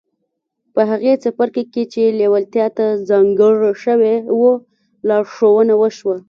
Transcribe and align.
په 0.73 0.81
هغه 0.89 1.11
څپرکي 1.23 1.63
کې 1.73 1.83
چې 1.93 2.01
لېوالتیا 2.19 2.67
ته 2.77 2.85
ځانګړی 3.09 3.71
شوی 3.83 4.15
و 4.39 4.41
لارښوونه 5.07 5.73
وشوه. 5.77 6.15